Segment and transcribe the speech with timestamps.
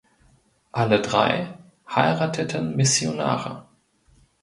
[0.71, 3.67] Alle drei heirateten Missionare.